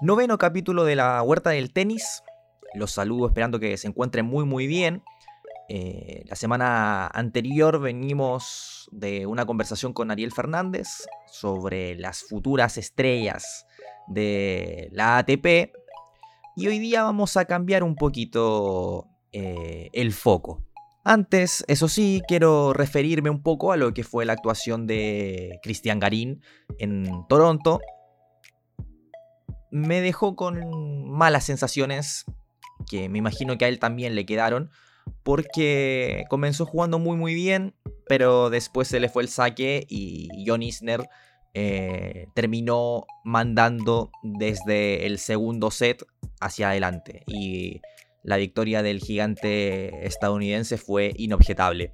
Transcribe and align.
Noveno 0.00 0.38
capítulo 0.38 0.84
de 0.84 0.94
la 0.94 1.20
Huerta 1.24 1.50
del 1.50 1.72
Tenis. 1.72 2.22
Los 2.72 2.92
saludo 2.92 3.26
esperando 3.26 3.58
que 3.58 3.76
se 3.76 3.88
encuentren 3.88 4.24
muy 4.24 4.44
muy 4.44 4.68
bien. 4.68 5.02
Eh, 5.68 6.22
la 6.28 6.36
semana 6.36 7.08
anterior 7.08 7.80
venimos 7.80 8.88
de 8.92 9.26
una 9.26 9.44
conversación 9.44 9.92
con 9.92 10.12
Ariel 10.12 10.30
Fernández 10.30 10.86
sobre 11.26 11.96
las 11.96 12.22
futuras 12.22 12.78
estrellas 12.78 13.66
de 14.06 14.88
la 14.92 15.18
ATP. 15.18 15.72
Y 16.54 16.68
hoy 16.68 16.78
día 16.78 17.02
vamos 17.02 17.36
a 17.36 17.46
cambiar 17.46 17.82
un 17.82 17.96
poquito 17.96 19.08
eh, 19.32 19.90
el 19.92 20.12
foco. 20.12 20.62
Antes, 21.02 21.64
eso 21.66 21.88
sí, 21.88 22.22
quiero 22.28 22.72
referirme 22.72 23.30
un 23.30 23.42
poco 23.42 23.72
a 23.72 23.76
lo 23.76 23.92
que 23.92 24.04
fue 24.04 24.24
la 24.24 24.34
actuación 24.34 24.86
de 24.86 25.58
Cristian 25.64 25.98
Garín 25.98 26.40
en 26.78 27.26
Toronto 27.28 27.80
me 29.70 30.00
dejó 30.00 30.36
con 30.36 31.08
malas 31.10 31.44
sensaciones, 31.44 32.24
que 32.88 33.08
me 33.08 33.18
imagino 33.18 33.58
que 33.58 33.64
a 33.64 33.68
él 33.68 33.78
también 33.78 34.14
le 34.14 34.26
quedaron, 34.26 34.70
porque 35.22 36.24
comenzó 36.28 36.66
jugando 36.66 36.98
muy 36.98 37.16
muy 37.16 37.34
bien, 37.34 37.74
pero 38.06 38.50
después 38.50 38.88
se 38.88 39.00
le 39.00 39.08
fue 39.08 39.22
el 39.22 39.28
saque 39.28 39.86
y 39.88 40.28
John 40.46 40.62
Isner 40.62 41.08
eh, 41.54 42.28
terminó 42.34 43.06
mandando 43.24 44.12
desde 44.22 45.06
el 45.06 45.18
segundo 45.18 45.70
set 45.70 46.04
hacia 46.40 46.70
adelante. 46.70 47.24
Y 47.26 47.80
la 48.22 48.36
victoria 48.36 48.82
del 48.82 49.00
gigante 49.00 50.06
estadounidense 50.06 50.78
fue 50.78 51.12
inobjetable. 51.16 51.92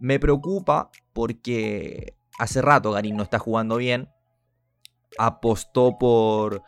Me 0.00 0.18
preocupa 0.18 0.90
porque 1.12 2.14
hace 2.38 2.62
rato 2.62 2.92
Garín 2.92 3.16
no 3.16 3.22
está 3.22 3.38
jugando 3.38 3.76
bien. 3.76 4.08
Apostó 5.18 5.98
por 5.98 6.62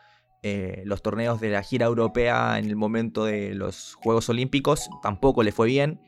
eh, 0.45 0.83
los 0.85 1.03
torneos 1.03 1.41
de 1.41 1.51
la 1.51 1.63
gira 1.63 1.87
europea 1.87 2.59
en 2.59 2.67
el 2.67 2.77
momento 2.77 3.25
de 3.25 3.55
los 3.55 3.95
Juegos 3.95 4.29
Olímpicos 4.29 4.89
tampoco 5.03 5.43
le 5.43 5.53
fue 5.53 5.67
bien. 5.67 6.01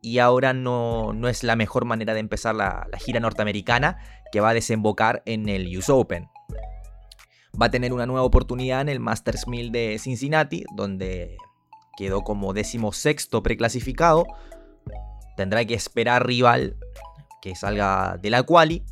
Y 0.00 0.18
ahora 0.18 0.52
no, 0.52 1.12
no 1.12 1.28
es 1.28 1.42
la 1.42 1.56
mejor 1.56 1.84
manera 1.84 2.14
de 2.14 2.20
empezar 2.20 2.54
la, 2.54 2.86
gira 2.98 3.20
norteamericana 3.20 3.98
que 4.30 4.40
va 4.40 4.50
a 4.50 4.54
desembocar 4.54 5.22
en 5.26 5.48
el 5.48 5.76
US 5.76 5.90
Open. 5.90 6.28
Va 7.60 7.66
a 7.66 7.70
tener 7.70 7.92
una 7.92 8.06
nueva 8.06 8.22
oportunidad 8.22 8.80
en 8.80 8.88
el 8.88 9.00
Masters 9.00 9.48
1000 9.48 9.72
de 9.72 9.98
Cincinnati, 9.98 10.64
donde 10.74 11.36
quedó 11.96 12.22
como 12.22 12.52
décimo 12.52 12.92
sexto 12.92 13.42
preclasificado. 13.42 14.26
Tendrá 15.36 15.64
que 15.64 15.74
esperar 15.74 16.26
rival 16.26 16.76
que 17.42 17.54
salga 17.56 18.18
de 18.20 18.30
la 18.30 18.44
quali, 18.44 18.84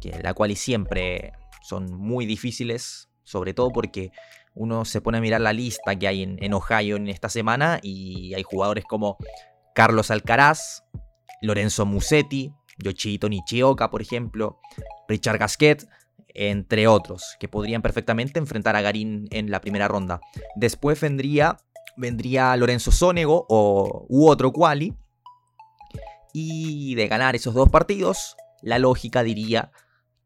que 0.00 0.18
la 0.22 0.34
quali 0.34 0.56
siempre 0.56 1.32
son 1.62 1.94
muy 1.96 2.26
difíciles 2.26 3.08
sobre 3.26 3.52
todo 3.52 3.70
porque 3.70 4.12
uno 4.54 4.84
se 4.84 5.00
pone 5.02 5.18
a 5.18 5.20
mirar 5.20 5.40
la 5.40 5.52
lista 5.52 5.96
que 5.96 6.08
hay 6.08 6.22
en, 6.22 6.54
Ohio 6.54 6.96
en 6.96 7.08
esta 7.08 7.28
semana 7.28 7.78
y 7.82 8.32
hay 8.34 8.42
jugadores 8.42 8.84
como 8.84 9.18
Carlos 9.74 10.10
Alcaraz, 10.10 10.84
Lorenzo 11.42 11.84
Musetti, 11.84 12.52
Yoshito 12.78 13.28
Nishioka, 13.28 13.90
por 13.90 14.00
ejemplo, 14.00 14.60
Richard 15.08 15.38
Gasquet, 15.38 15.86
entre 16.28 16.86
otros, 16.86 17.36
que 17.40 17.48
podrían 17.48 17.82
perfectamente 17.82 18.38
enfrentar 18.38 18.76
a 18.76 18.80
Garín 18.80 19.26
en 19.30 19.50
la 19.50 19.60
primera 19.60 19.88
ronda. 19.88 20.20
Después 20.54 21.00
vendría, 21.00 21.58
vendría 21.96 22.56
Lorenzo 22.56 22.92
Sonego 22.92 23.44
o, 23.48 24.06
u 24.08 24.28
otro 24.28 24.52
quali. 24.52 24.94
Y 26.32 26.94
de 26.94 27.08
ganar 27.08 27.34
esos 27.34 27.54
dos 27.54 27.70
partidos, 27.70 28.36
la 28.62 28.78
lógica 28.78 29.22
diría 29.22 29.72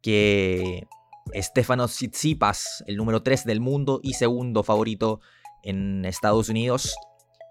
que 0.03 0.89
Stefanos 1.35 1.93
Tsitsipas, 1.93 2.85
el 2.87 2.97
número 2.97 3.23
3 3.23 3.45
del 3.45 3.61
mundo 3.61 4.01
y 4.03 4.15
segundo 4.15 4.63
favorito 4.63 5.21
en 5.63 6.05
Estados 6.05 6.49
Unidos, 6.49 6.95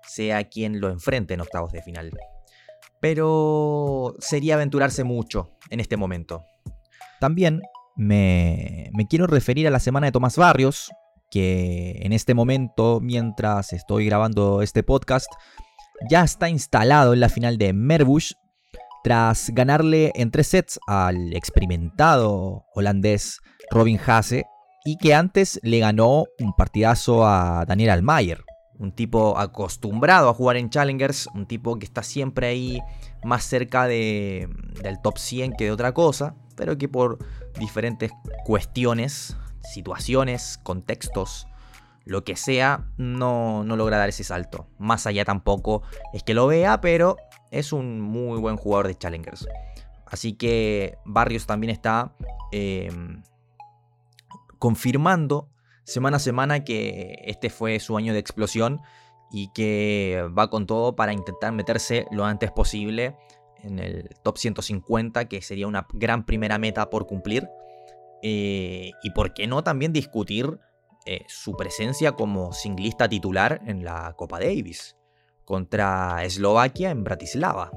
sea 0.07 0.43
quien 0.45 0.81
lo 0.81 0.89
enfrente 0.89 1.33
en 1.33 1.41
octavos 1.41 1.71
de 1.71 1.81
final. 1.81 2.11
Pero 2.99 4.15
sería 4.19 4.55
aventurarse 4.55 5.03
mucho 5.03 5.51
en 5.69 5.79
este 5.79 5.97
momento. 5.97 6.43
También 7.19 7.61
me, 7.95 8.89
me 8.93 9.07
quiero 9.07 9.27
referir 9.27 9.67
a 9.67 9.71
la 9.71 9.79
semana 9.79 10.07
de 10.07 10.11
Tomás 10.11 10.37
Barrios, 10.37 10.91
que 11.31 11.99
en 12.01 12.13
este 12.13 12.33
momento, 12.33 12.99
mientras 13.01 13.71
estoy 13.73 14.05
grabando 14.05 14.61
este 14.61 14.83
podcast, 14.83 15.31
ya 16.09 16.23
está 16.23 16.49
instalado 16.49 17.13
en 17.13 17.19
la 17.19 17.29
final 17.29 17.57
de 17.57 17.73
Merbush 17.73 18.33
tras 19.03 19.49
ganarle 19.51 20.11
en 20.15 20.31
tres 20.31 20.47
sets 20.47 20.79
al 20.87 21.33
experimentado 21.33 22.65
holandés 22.73 23.39
Robin 23.71 23.99
Haase 24.05 24.45
y 24.85 24.97
que 24.97 25.13
antes 25.13 25.59
le 25.63 25.79
ganó 25.79 26.25
un 26.39 26.53
partidazo 26.53 27.27
a 27.27 27.65
Daniel 27.65 27.91
Almayer. 27.91 28.43
Un 28.77 28.93
tipo 28.93 29.37
acostumbrado 29.37 30.29
a 30.29 30.33
jugar 30.33 30.55
en 30.55 30.69
Challengers, 30.69 31.27
un 31.35 31.45
tipo 31.45 31.77
que 31.77 31.85
está 31.85 32.01
siempre 32.01 32.47
ahí 32.47 32.79
más 33.23 33.43
cerca 33.43 33.87
de, 33.87 34.47
del 34.81 35.01
top 35.01 35.17
100 35.17 35.53
que 35.53 35.65
de 35.65 35.71
otra 35.71 35.93
cosa, 35.93 36.35
pero 36.55 36.77
que 36.77 36.87
por 36.87 37.19
diferentes 37.59 38.11
cuestiones, 38.45 39.35
situaciones, 39.61 40.59
contextos, 40.63 41.45
lo 42.05 42.23
que 42.23 42.37
sea, 42.37 42.85
no, 42.97 43.63
no 43.65 43.75
logra 43.75 43.97
dar 43.97 44.09
ese 44.09 44.23
salto. 44.23 44.67
Más 44.77 45.05
allá 45.05 45.25
tampoco 45.25 45.83
es 46.13 46.23
que 46.23 46.33
lo 46.33 46.47
vea, 46.47 46.79
pero 46.79 47.17
es 47.51 47.73
un 47.73 47.99
muy 47.99 48.39
buen 48.39 48.55
jugador 48.55 48.87
de 48.87 48.97
Challengers. 48.97 49.47
Así 50.05 50.33
que 50.33 50.97
Barrios 51.05 51.45
también 51.45 51.69
está 51.69 52.13
eh, 52.51 52.89
confirmando 54.59 55.49
semana 55.83 56.17
a 56.17 56.19
semana 56.19 56.63
que 56.63 57.15
este 57.25 57.49
fue 57.49 57.79
su 57.79 57.97
año 57.97 58.13
de 58.13 58.19
explosión 58.19 58.81
y 59.31 59.51
que 59.53 60.23
va 60.37 60.49
con 60.49 60.67
todo 60.67 60.95
para 60.95 61.13
intentar 61.13 61.51
meterse 61.51 62.05
lo 62.11 62.25
antes 62.25 62.51
posible 62.51 63.15
en 63.63 63.79
el 63.79 64.09
top 64.23 64.37
150, 64.37 65.25
que 65.27 65.41
sería 65.41 65.67
una 65.67 65.87
gran 65.93 66.25
primera 66.25 66.57
meta 66.57 66.89
por 66.89 67.07
cumplir. 67.07 67.47
Eh, 68.21 68.91
y 69.01 69.11
por 69.11 69.33
qué 69.33 69.47
no 69.47 69.63
también 69.63 69.93
discutir 69.93 70.59
eh, 71.05 71.23
su 71.27 71.55
presencia 71.55 72.13
como 72.13 72.51
singlista 72.51 73.07
titular 73.07 73.61
en 73.65 73.83
la 73.83 74.13
Copa 74.17 74.39
Davis 74.39 74.97
contra 75.45 76.23
Eslovaquia 76.23 76.91
en 76.91 77.03
Bratislava. 77.03 77.71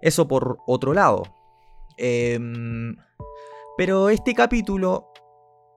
Eso 0.00 0.28
por 0.28 0.58
otro 0.66 0.94
lado. 0.94 1.22
Em, 1.96 2.96
pero 3.76 4.08
este 4.08 4.34
capítulo 4.34 5.11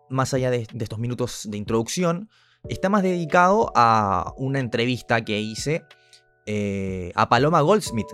más 0.10 0.34
allá 0.34 0.52
de, 0.52 0.68
estos 0.80 1.00
minutos 1.00 1.48
de 1.50 1.58
introducción, 1.58 2.30
está 2.70 2.90
más 2.90 3.04
dedicado 3.04 3.72
a 3.76 4.34
una 4.38 4.60
entrevista 4.60 5.24
que 5.24 5.40
hice 5.40 5.84
eh, 6.46 7.12
a 7.16 7.30
Paloma 7.30 7.62
Goldsmith, 7.62 8.08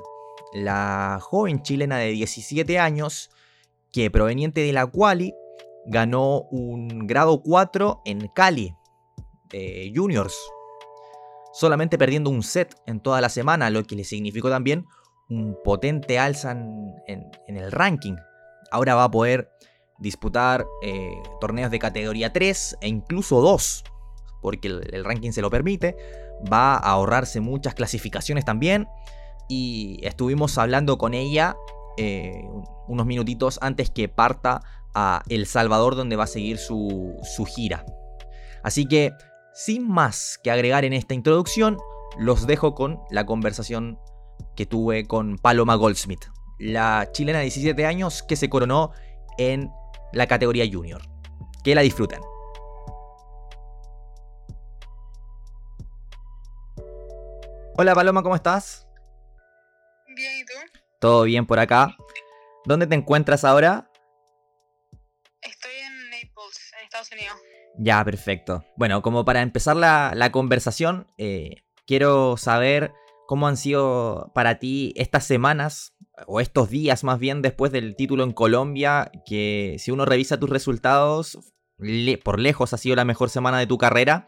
la 0.53 1.19
joven 1.21 1.61
chilena 1.61 1.97
de 1.97 2.11
17 2.11 2.79
años 2.79 3.29
que 3.91 4.11
proveniente 4.11 4.61
de 4.61 4.73
la 4.73 4.85
Quali 4.85 5.33
ganó 5.85 6.41
un 6.51 7.07
grado 7.07 7.41
4 7.41 8.01
en 8.05 8.27
Cali 8.29 8.75
de 9.49 9.91
Juniors, 9.93 10.37
solamente 11.53 11.97
perdiendo 11.97 12.29
un 12.29 12.43
set 12.43 12.75
en 12.85 13.01
toda 13.01 13.19
la 13.21 13.29
semana, 13.29 13.69
lo 13.69 13.83
que 13.83 13.95
le 13.95 14.03
significó 14.03 14.49
también 14.49 14.85
un 15.29 15.57
potente 15.63 16.19
alza 16.19 16.51
en 16.51 17.31
el 17.47 17.71
ranking. 17.71 18.15
Ahora 18.71 18.95
va 18.95 19.05
a 19.05 19.11
poder 19.11 19.49
disputar 20.01 20.67
eh, 20.81 21.21
torneos 21.39 21.71
de 21.71 21.79
categoría 21.79 22.33
3 22.33 22.77
e 22.81 22.87
incluso 22.87 23.39
2, 23.39 23.83
porque 24.41 24.67
el, 24.67 25.05
ranking 25.05 25.31
se 25.31 25.41
lo 25.41 25.49
permite. 25.49 25.95
Va 26.51 26.73
a 26.73 26.91
ahorrarse 26.91 27.39
muchas 27.39 27.75
clasificaciones 27.75 28.43
también. 28.43 28.87
Y 29.47 29.99
estuvimos 30.03 30.57
hablando 30.57 30.97
con 30.97 31.13
ella 31.13 31.55
eh, 31.97 32.43
unos 32.87 33.05
minutitos 33.05 33.59
antes 33.61 33.89
que 33.91 34.09
parta 34.09 34.61
a 34.95 35.21
El 35.29 35.45
Salvador, 35.45 35.95
donde 35.95 36.15
va 36.15 36.23
a 36.23 36.27
seguir 36.27 36.57
su, 36.57 37.15
su 37.35 37.45
gira. 37.45 37.85
Así 38.63 38.87
que, 38.87 39.13
sin 39.53 39.87
más 39.87 40.39
que 40.43 40.51
agregar 40.51 40.83
en 40.83 40.93
esta 40.93 41.13
introducción, 41.13 41.77
los 42.17 42.47
dejo 42.47 42.73
con 42.73 42.99
la 43.11 43.25
conversación 43.25 43.99
que 44.55 44.65
tuve 44.65 45.05
con 45.05 45.37
Paloma 45.37 45.75
Goldsmith, 45.75 46.25
la 46.57 47.09
chilena 47.11 47.39
de 47.39 47.45
17 47.45 47.85
años 47.85 48.23
que 48.23 48.35
se 48.35 48.49
coronó 48.49 48.91
en 49.37 49.71
la 50.13 50.27
categoría 50.27 50.65
junior. 50.71 51.01
Que 51.63 51.75
la 51.75 51.81
disfruten. 51.81 52.21
Hola 57.77 57.95
Paloma, 57.95 58.21
¿cómo 58.21 58.35
estás? 58.35 58.87
Bien, 60.15 60.39
¿y 60.39 60.45
tú? 60.45 60.53
Todo 60.99 61.23
bien 61.23 61.45
por 61.45 61.59
acá. 61.59 61.95
¿Dónde 62.65 62.85
te 62.85 62.95
encuentras 62.95 63.43
ahora? 63.43 63.89
Estoy 65.41 65.71
en 65.71 66.09
Naples, 66.09 66.73
en 66.77 66.83
Estados 66.83 67.11
Unidos. 67.11 67.37
Ya, 67.77 68.03
perfecto. 68.03 68.63
Bueno, 68.75 69.01
como 69.01 69.25
para 69.25 69.41
empezar 69.41 69.75
la, 69.75 70.29
conversación, 70.31 71.07
eh, 71.17 71.63
quiero 71.87 72.37
saber 72.37 72.93
cómo 73.31 73.47
han 73.47 73.55
sido 73.55 74.29
para 74.35 74.59
ti 74.59 74.91
estas 74.97 75.25
semanas 75.25 75.93
o 76.27 76.41
estos 76.41 76.69
días 76.69 77.05
más 77.05 77.17
bien 77.17 77.41
después 77.41 77.71
del 77.71 77.95
título 77.95 78.25
en 78.25 78.33
Colombia, 78.33 79.09
que 79.25 79.77
si 79.79 79.89
uno 79.89 80.03
revisa 80.03 80.37
tus 80.37 80.49
resultados, 80.49 81.37
por 82.25 82.39
lejos 82.41 82.73
ha 82.73 82.77
sido 82.77 82.97
la 82.97 83.05
mejor 83.05 83.29
semana 83.29 83.57
de 83.57 83.67
tu 83.67 83.77
carrera. 83.77 84.27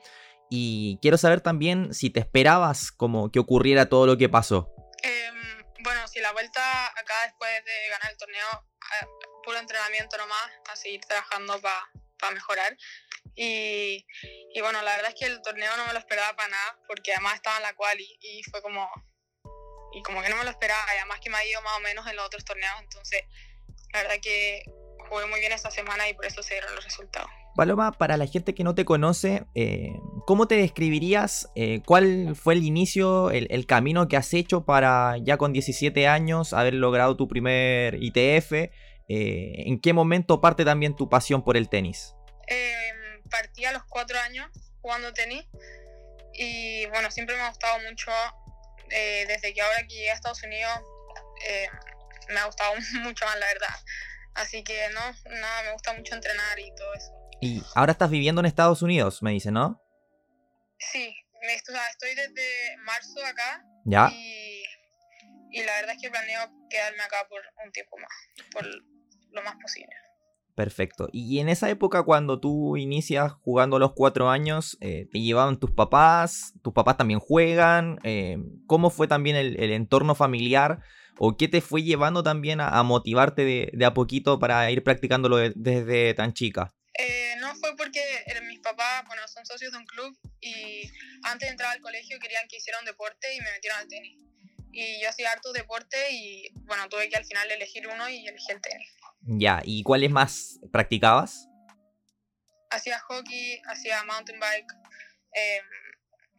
Y 0.50 1.00
quiero 1.02 1.18
saber 1.18 1.42
también 1.42 1.94
si 1.94 2.12
te 2.12 2.22
esperabas 2.22 2.94
como 2.94 3.30
que 3.30 3.40
ocurriera 3.40 3.90
todo 3.90 4.08
lo 4.08 4.18
que 4.18 4.30
pasó. 4.30 4.74
Em, 5.02 5.36
bueno, 5.84 6.08
si 6.08 6.22
la 6.22 6.32
vuelta 6.32 6.62
acá 6.88 7.14
después 7.26 7.52
de 7.66 7.90
ganar 7.90 8.10
el 8.10 8.18
torneo, 8.18 8.48
ah, 8.54 9.08
puro 9.44 9.58
entrenamiento 9.58 10.16
nomás, 10.16 10.50
a 10.72 10.78
seguir 10.78 11.02
trabajando 11.02 11.60
para 11.60 12.34
mejorar. 12.34 12.78
Y, 13.36 14.06
y, 14.54 14.62
bueno, 14.62 14.82
la 14.82 14.96
verdad 14.96 15.12
es 15.14 15.20
que 15.20 15.26
el 15.26 15.42
torneo 15.42 15.76
no 15.78 15.86
me 15.88 15.94
lo 15.94 16.00
esperaba 16.00 16.36
para 16.36 16.50
nada, 16.50 16.80
porque 16.88 17.14
además 17.14 17.36
estaba 17.36 17.58
en 17.58 17.64
la 17.64 17.74
quali 17.74 18.08
y 18.22 18.44
fue 18.44 18.62
como, 18.62 18.90
y 19.94 20.02
como 20.04 20.22
que 20.22 20.30
no 20.30 20.38
me 20.38 20.44
lo 20.44 20.50
esperaba, 20.50 20.84
y 20.94 20.98
además 20.98 21.20
que 21.20 21.30
me 21.30 21.38
ha 21.38 21.46
ido 21.46 21.62
más 21.62 21.78
o 21.78 21.82
menos 21.82 22.06
en 22.08 22.16
los 22.16 22.26
otros 22.26 22.46
torneos, 22.46 22.76
entonces 22.82 23.24
la 23.94 24.04
verdad 24.04 24.18
que 24.22 24.64
jugué 25.10 25.26
muy 25.28 25.40
bien 25.40 25.52
esta 25.52 25.72
semana 25.72 26.10
y 26.10 26.14
por 26.14 26.26
eso 26.26 26.42
se 26.44 26.56
dieron 26.56 26.74
los 26.76 26.84
resultados. 26.84 27.30
Paloma, 27.56 27.92
para 27.92 28.18
la 28.18 28.26
gente 28.26 28.56
que 28.56 28.64
no 28.64 28.74
te 28.74 28.84
conoce, 28.84 29.46
eh, 29.54 29.94
¿cómo 30.26 30.48
te 30.48 30.56
describirías? 30.56 31.52
Eh, 31.56 31.82
¿Cuál 31.86 32.36
fue 32.36 32.56
el 32.56 32.64
inicio, 32.64 33.30
el, 33.30 33.66
camino 33.68 34.08
que 34.08 34.18
has 34.18 34.34
hecho 34.34 34.66
para 34.66 35.18
ya 35.24 35.38
con 35.38 35.54
17 35.54 36.08
años 36.08 36.54
haber 36.54 36.74
logrado 36.74 37.16
tu 37.16 37.28
primer 37.28 38.02
ITF? 38.02 38.54
Eh, 38.54 38.72
¿En 39.68 39.80
qué 39.80 39.94
momento 39.94 40.42
parte 40.42 40.66
también 40.66 40.96
tu 40.96 41.10
pasión 41.10 41.44
por 41.44 41.56
el 41.56 41.70
tenis? 41.70 42.16
Em, 42.48 43.03
partí 43.30 43.66
a 43.66 43.72
los 43.72 43.84
4 43.86 44.20
años 44.20 44.50
jugando 44.82 45.14
tenis 45.14 45.46
y 46.34 46.86
bueno, 46.88 47.12
siempre 47.12 47.36
me 47.36 47.42
ha 47.44 47.50
gustado 47.50 47.80
mucho, 47.80 48.12
desde 48.90 49.54
que 49.54 49.62
ahora 49.62 49.82
que 49.84 49.94
llegué 49.94 50.12
a 50.12 50.16
Estados 50.16 50.42
Unidos, 50.44 50.80
me 52.30 52.40
ha 52.40 52.46
gustado 52.46 52.74
mucho 53.04 53.26
más 53.26 53.38
la 53.40 53.48
verdad. 53.48 53.76
Así 54.36 54.64
que 54.64 54.90
no, 54.90 55.32
nada, 55.32 55.64
me 55.64 55.74
gusta 55.74 55.94
mucho 55.94 56.16
entrenar 56.16 56.60
y 56.60 56.74
todo 56.76 56.94
eso. 56.96 57.12
Y 57.40 57.64
ahora 57.76 57.92
estás 57.92 58.10
viviendo 58.10 58.42
en 58.42 58.46
Estados 58.46 58.82
Unidos, 58.82 59.22
me 59.22 59.32
dice, 59.32 59.52
¿no? 59.52 59.82
Sí, 60.80 61.16
estoy 61.42 62.16
desde 62.16 62.78
marzo 62.78 63.26
acá. 63.26 63.64
Ya. 63.86 64.10
Y, 64.12 64.64
la 65.66 65.76
verdad 65.76 65.96
es 65.96 66.02
que 66.02 66.10
planeo 66.10 66.50
quedarme 66.70 67.04
acá 67.04 67.28
por 67.30 67.42
un 67.64 67.72
tiempo 67.72 67.98
más, 67.98 68.10
por 68.52 68.66
lo 68.66 69.44
más 69.44 69.56
posible. 69.62 69.94
Perfecto. 70.56 71.10
Y 71.12 71.40
en 71.40 71.50
esa 71.50 71.70
época, 71.70 72.04
cuando 72.04 72.40
tú 72.40 72.78
inicias 72.78 73.32
jugando 73.42 73.78
a 73.78 73.80
los 73.80 73.94
cuatro 73.94 74.30
años, 74.30 74.78
eh, 74.82 75.08
¿te 75.12 75.20
llevaban 75.20 75.60
tus 75.60 75.72
papás? 75.72 76.54
¿Tus 76.62 76.74
papás 76.74 76.96
también 76.98 77.20
juegan? 77.20 78.00
Eh, 78.04 78.38
¿Cómo 78.68 78.92
fue 78.92 79.08
también 79.08 79.36
el, 79.36 79.58
entorno 79.72 80.14
familiar? 80.14 80.80
¿O 81.18 81.38
qué 81.38 81.48
te 81.48 81.62
fue 81.62 81.82
llevando 81.82 82.22
también 82.22 82.62
a, 82.62 82.84
motivarte 82.84 83.44
de, 83.46 83.86
a 83.86 83.94
poquito 83.94 84.40
para 84.40 84.70
ir 84.70 84.84
practicándolo 84.84 85.38
desde 85.38 86.14
tan 86.14 86.34
chica? 86.34 86.76
Eh, 87.00 87.36
no 87.40 87.56
fue 87.56 87.76
porque 87.76 88.02
mis 88.48 88.60
papás, 88.60 89.04
bueno, 89.08 89.28
son 89.28 89.46
socios 89.46 89.72
de 89.72 89.80
un 89.80 89.86
club 89.86 90.16
y 90.40 90.92
antes 91.24 91.48
de 91.48 91.52
entrar 91.52 91.72
al 91.72 91.82
colegio 91.82 92.20
querían 92.20 92.48
que 92.48 92.58
hiciera 92.58 92.78
un 92.80 92.86
deporte 92.86 93.34
y 93.34 93.40
me 93.40 93.52
metieron 93.52 93.80
al 93.80 93.88
tenis. 93.88 94.20
Y 94.72 95.02
yo 95.02 95.10
hacía 95.10 95.32
harto 95.32 95.52
deporte 95.52 95.98
y 96.12 96.50
bueno, 96.66 96.90
tuve 96.90 97.10
que 97.10 97.16
al 97.16 97.26
final 97.26 97.50
elegir 97.50 97.88
uno 97.88 98.10
y 98.10 98.28
elegí 98.28 98.52
el 98.52 98.62
tenis. 98.62 98.90
Ya, 99.26 99.62
¿y 99.64 99.84
cuáles 99.84 100.12
más 100.12 100.60
practicabas? 100.72 101.48
Hacía 102.70 103.00
hockey, 103.00 103.62
hacía 103.66 104.04
mountain 104.04 104.40
bike. 104.40 104.74
Em, 105.32 105.66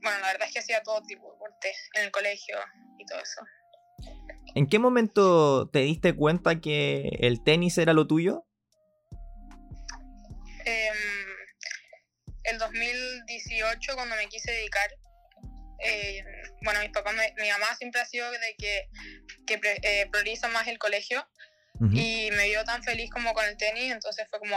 bueno, 0.03 0.19
la 0.21 0.27
verdad 0.33 0.49
es 0.49 0.53
que 0.53 0.59
hacía 0.59 0.83
todo 0.83 1.01
tipo 1.03 1.27
de 1.27 1.33
deporte 1.33 1.73
en 1.95 2.05
el 2.05 2.11
colegio 2.11 2.57
y 2.99 3.07
todo 3.07 3.21
eso. 3.21 3.41
¿En 4.55 4.69
qué 4.69 4.79
momento 4.79 5.71
te 5.71 5.81
diste 5.81 6.15
cuenta 6.15 6.61
que 6.61 7.09
el 7.21 7.43
tenis 7.43 7.79
era 7.79 7.95
lo 7.95 8.07
tuyo? 8.07 8.45
Em, 10.67 10.95
el 12.45 12.59
2018 12.59 13.95
cuando 13.95 14.17
me 14.17 14.29
quise 14.29 14.53
dedicar, 14.53 14.91
eh, 15.83 16.23
bueno, 16.63 16.81
mis 16.81 16.91
papás, 16.91 17.15
mi 17.15 17.49
mamá 17.49 17.75
siempre 17.77 18.03
ha 18.03 18.05
sido 18.05 18.31
de 18.31 18.55
que, 18.59 18.89
que 19.47 19.61
eh, 19.83 20.07
prioriza 20.11 20.49
más 20.49 20.69
el 20.69 20.79
colegio 20.79 21.27
y 21.81 22.31
me 22.31 22.49
vio 22.49 22.65
tan 22.65 22.83
feliz 22.83 23.11
como 23.11 23.33
con 23.33 23.45
el 23.45 23.57
tenis, 23.57 23.93
entonces 23.93 24.27
fue 24.31 24.39
como, 24.39 24.57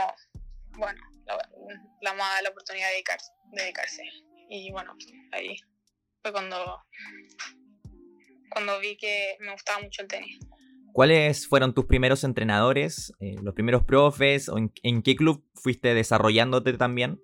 bueno, 0.78 1.00
la, 1.26 1.36
la 2.00 2.14
moda, 2.14 2.42
la 2.42 2.50
oportunidad 2.50 2.86
de 2.86 2.92
dedicarse, 2.92 3.32
dedicarse. 3.52 4.02
Y 4.48 4.70
bueno, 4.70 4.96
ahí 5.32 5.56
fue 6.22 6.32
cuando, 6.32 6.82
cuando 8.50 8.78
vi 8.80 8.96
que 8.96 9.36
me 9.40 9.52
gustaba 9.52 9.80
mucho 9.80 10.02
el 10.02 10.08
tenis. 10.08 10.38
¿Cuáles 10.92 11.46
fueron 11.46 11.74
tus 11.74 11.86
primeros 11.86 12.24
entrenadores, 12.24 13.12
eh, 13.20 13.36
los 13.42 13.54
primeros 13.54 13.84
profes, 13.84 14.48
o 14.48 14.56
en, 14.58 15.02
qué 15.02 15.14
club 15.14 15.44
fuiste 15.54 15.94
desarrollándote 15.94 16.72
también? 16.72 17.20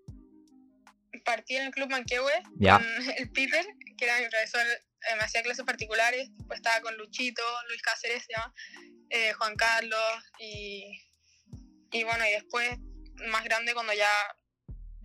Partí 1.25 1.56
en 1.56 1.67
el 1.67 1.73
club 1.73 1.90
Manquehue 1.90 2.31
con 2.44 2.85
el 3.19 3.31
Piper, 3.31 3.67
que 3.97 4.05
era 4.05 4.20
mi 4.20 4.29
profesor, 4.29 4.61
eh, 4.61 5.17
me 5.17 5.25
hacía 5.25 5.43
clases 5.43 5.64
particulares, 5.64 6.29
después 6.37 6.58
estaba 6.58 6.81
con 6.82 6.97
Luchito, 6.99 7.43
Luis 7.69 7.82
Cáceres, 7.82 8.26
eh, 9.14 9.32
Juan 9.34 9.55
Carlos, 9.55 10.25
y, 10.40 11.00
y 11.93 12.02
bueno, 12.02 12.26
y 12.26 12.32
después, 12.32 12.78
más 13.31 13.44
grande, 13.44 13.72
cuando 13.72 13.93
ya 13.93 14.11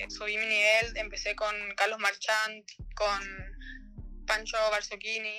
subí 0.09 0.35
mi 0.37 0.47
nivel, 0.47 0.97
empecé 0.97 1.35
con 1.35 1.53
Carlos 1.77 1.99
Marchand, 1.99 2.63
con 2.95 3.21
Pancho 4.25 4.57
Barzocchini 4.71 5.37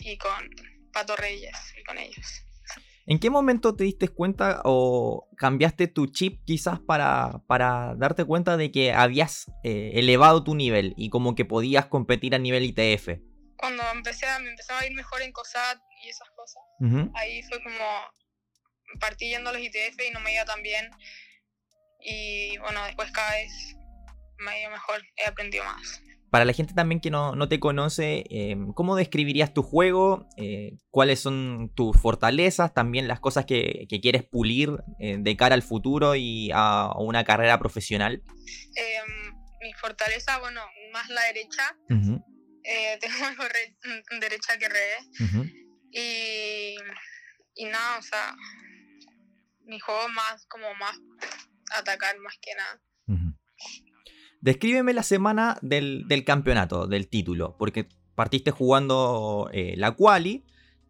y 0.00 0.16
con 0.18 0.48
Pato 0.92 1.16
Reyes, 1.16 1.56
y 1.76 1.82
con 1.82 1.98
ellos. 1.98 2.44
¿En 3.06 3.18
qué 3.18 3.30
momento 3.30 3.74
te 3.74 3.84
diste 3.84 4.08
cuenta 4.08 4.62
o 4.64 5.28
cambiaste 5.36 5.88
tu 5.88 6.06
chip 6.06 6.42
quizás 6.46 6.78
para, 6.80 7.42
para 7.46 7.94
darte 7.96 8.24
cuenta 8.24 8.56
de 8.56 8.70
que 8.70 8.92
habías 8.92 9.46
eh, 9.62 9.92
elevado 9.94 10.42
tu 10.42 10.54
nivel 10.54 10.94
y 10.96 11.10
como 11.10 11.34
que 11.34 11.44
podías 11.44 11.86
competir 11.86 12.34
a 12.34 12.38
nivel 12.38 12.64
ITF? 12.64 13.20
Cuando 13.58 13.82
empecé 13.92 14.26
a, 14.26 14.38
me 14.38 14.50
empezaba 14.50 14.80
a 14.80 14.86
ir 14.86 14.94
mejor 14.94 15.20
en 15.20 15.32
COSAT 15.32 15.78
y 16.02 16.08
esas 16.08 16.28
cosas, 16.44 16.62
ahí 17.14 17.42
fue 17.42 17.62
como 17.62 17.84
partí 19.00 19.28
yendo 19.28 19.50
a 19.50 19.52
los 19.52 19.62
ITF 19.62 20.00
y 20.08 20.12
no 20.12 20.20
me 20.20 20.34
iba 20.34 20.44
tan 20.44 20.62
bien. 20.62 20.90
Y 22.00 22.58
bueno, 22.58 22.84
después 22.84 23.10
cada 23.12 23.32
vez 23.32 23.76
me 24.38 24.50
ha 24.50 24.60
ido 24.60 24.70
mejor, 24.70 25.02
he 25.16 25.26
aprendido 25.26 25.64
más. 25.64 26.02
Para 26.30 26.44
la 26.44 26.52
gente 26.52 26.74
también 26.74 27.00
que 27.00 27.10
no, 27.10 27.48
te 27.48 27.60
conoce, 27.60 28.24
em, 28.28 28.72
¿cómo 28.72 28.96
describirías 28.96 29.54
tu 29.54 29.62
juego? 29.62 30.28
Eh, 30.36 30.72
¿Cuáles 30.90 31.20
son 31.20 31.70
tus 31.76 31.96
fortalezas? 31.96 32.74
También 32.74 33.06
las 33.06 33.20
cosas 33.20 33.44
que, 33.46 33.86
quieres 34.02 34.24
pulir 34.24 34.70
eh, 34.98 35.16
de 35.18 35.36
cara 35.36 35.54
al 35.54 35.62
futuro 35.62 36.16
y 36.16 36.50
a, 36.52 36.90
una 36.98 37.22
carrera 37.22 37.60
profesional. 37.60 38.24
Em, 38.74 39.32
mi 39.60 39.72
fortaleza, 39.74 40.38
bueno, 40.40 40.60
más 40.92 41.08
la 41.08 41.22
derecha. 41.22 41.76
Eh, 42.64 42.98
tengo 43.00 43.30
mejor 43.30 43.52
derecha 44.20 44.58
que 44.58 44.68
revés. 44.68 45.54
Y, 45.94 46.76
y 47.54 47.64
nada, 47.66 47.98
o 47.98 48.02
sea, 48.02 48.34
mi 49.64 49.78
juego 49.78 50.08
más 50.08 50.46
como 50.46 50.74
más 50.74 50.98
atacar 51.72 52.18
más 52.18 52.34
que 52.40 52.50
nada. 52.54 52.80
Descríbeme 54.40 54.92
la 54.92 55.02
semana 55.02 55.56
del, 55.62 56.06
campeonato, 56.26 56.86
del 56.86 57.08
título, 57.08 57.56
porque 57.58 57.88
partiste 58.14 58.50
jugando 58.50 59.48
eh, 59.52 59.74
la 59.78 59.92
quali 59.92 60.44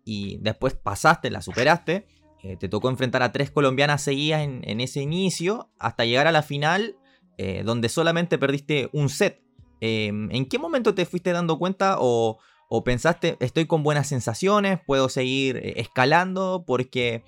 y 0.04 0.38
después 0.40 0.74
pasaste, 0.74 1.30
la 1.30 1.40
superaste. 1.40 2.08
Eh, 2.42 2.56
te 2.56 2.68
tocó 2.68 2.90
enfrentar 2.90 3.22
a 3.22 3.30
tres 3.30 3.52
colombianas 3.52 4.02
seguidas 4.02 4.42
en, 4.42 4.80
ese 4.80 5.00
inicio 5.00 5.70
hasta 5.78 6.04
llegar 6.04 6.26
a 6.26 6.32
la 6.32 6.42
final, 6.42 6.96
eh, 7.38 7.62
donde 7.64 7.88
solamente 7.88 8.38
perdiste 8.38 8.90
un 8.92 9.08
set. 9.08 9.40
Em, 9.80 10.30
¿En 10.32 10.46
qué 10.46 10.58
momento 10.58 10.94
te 10.94 11.06
fuiste 11.06 11.30
dando 11.30 11.56
cuenta 11.58 11.98
o, 12.00 12.40
o, 12.76 12.84
pensaste, 12.84 13.36
estoy 13.40 13.66
con 13.66 13.82
buenas 13.82 14.08
sensaciones, 14.08 14.80
puedo 14.86 15.08
seguir 15.08 15.60
escalando? 15.76 16.64
Porque, 16.66 17.22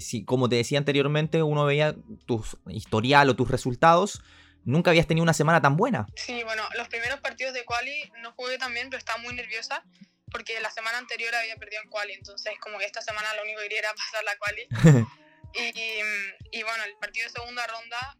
si, 0.00 0.24
como 0.24 0.48
te 0.48 0.56
decía 0.56 0.78
anteriormente, 0.78 1.42
uno 1.42 1.64
veía 1.64 1.94
tu 2.26 2.44
historial 2.68 3.28
o 3.28 3.36
tus 3.36 3.50
resultados 3.50 4.22
nunca 4.64 4.90
habías 4.90 5.06
tenido 5.06 5.22
una 5.22 5.34
semana 5.34 5.60
tan 5.60 5.76
buena. 5.76 6.06
Sí, 6.16 6.42
bueno, 6.44 6.62
los 6.76 6.88
primeros 6.88 7.20
partidos 7.20 7.54
de 7.54 7.64
quali 7.64 8.12
no 8.20 8.32
jugué 8.32 8.58
tan 8.58 8.72
bien, 8.72 8.90
pero 8.90 8.98
estaba 8.98 9.18
muy 9.18 9.34
nerviosa 9.34 9.84
porque 10.32 10.58
la 10.60 10.70
semana 10.70 10.98
anterior 10.98 11.34
había 11.34 11.56
perdido 11.56 11.82
en 11.82 11.90
quali, 11.90 12.14
entonces 12.14 12.54
como 12.60 12.78
que 12.78 12.86
esta 12.86 13.02
semana 13.02 13.34
lo 13.34 13.42
único 13.42 13.58
que 13.60 13.64
quería 13.64 13.80
era 13.80 13.94
pasar 13.94 14.24
la 14.24 14.36
quali. 14.36 14.66
y, 15.54 16.58
y, 16.58 16.62
bueno, 16.62 16.84
el 16.84 16.96
partido 16.96 17.26
de 17.26 17.32
segunda 17.32 17.66
ronda 17.66 18.16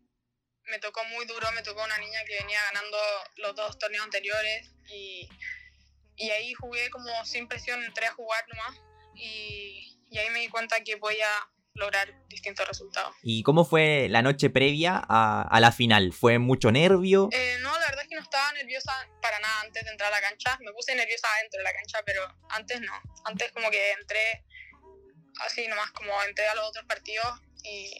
me 0.64 0.78
tocó 0.78 1.02
muy 1.06 1.24
duro, 1.24 1.50
me 1.52 1.62
tocó 1.62 1.82
una 1.82 1.98
niña 1.98 2.20
que 2.26 2.36
venía 2.36 2.60
ganando 2.72 2.98
los 3.36 3.56
dos 3.56 3.78
torneos 3.78 4.04
anteriores 4.04 4.70
y, 4.88 5.28
y 6.22 6.30
ahí 6.30 6.54
jugué 6.54 6.88
como 6.90 7.08
sin 7.24 7.48
presión, 7.48 7.82
entré 7.82 8.06
a 8.06 8.12
jugar 8.12 8.44
nomás 8.48 8.80
y, 9.14 9.98
y 10.08 10.18
ahí 10.18 10.30
me 10.30 10.38
di 10.38 10.48
cuenta 10.48 10.82
que 10.84 10.94
voy 10.96 11.20
a 11.20 11.50
lograr 11.74 12.14
distintos 12.28 12.66
resultados. 12.68 13.16
¿Y 13.22 13.42
cómo 13.42 13.64
fue 13.64 14.06
la 14.08 14.22
noche 14.22 14.50
previa 14.50 15.02
a, 15.04 15.58
la 15.60 15.72
final? 15.72 16.12
¿Fue 16.12 16.38
mucho 16.38 16.70
nervio? 16.70 17.28
Eh, 17.32 17.56
no, 17.60 17.72
la 17.72 17.86
verdad 17.86 18.02
es 18.02 18.08
que 18.08 18.14
no 18.14 18.22
estaba 18.22 18.52
nerviosa 18.52 18.92
para 19.20 19.40
nada 19.40 19.62
antes 19.62 19.84
de 19.84 19.90
entrar 19.90 20.12
a 20.12 20.16
la 20.16 20.20
cancha. 20.20 20.58
Me 20.60 20.72
puse 20.72 20.94
nerviosa 20.94 21.26
dentro 21.40 21.58
de 21.58 21.64
la 21.64 21.72
cancha, 21.72 21.98
pero 22.04 22.22
antes 22.50 22.80
no. 22.80 22.92
Antes 23.24 23.50
como 23.52 23.70
que 23.70 23.92
entré 23.92 24.44
así 25.44 25.66
nomás, 25.66 25.90
como 25.92 26.12
entré 26.28 26.46
a 26.46 26.54
los 26.54 26.68
otros 26.68 26.84
partidos 26.84 27.40
y, 27.64 27.90